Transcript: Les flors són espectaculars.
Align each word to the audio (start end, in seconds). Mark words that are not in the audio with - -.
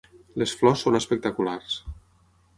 Les 0.43 0.53
flors 0.61 0.85
són 0.87 0.97
espectaculars. 1.01 1.79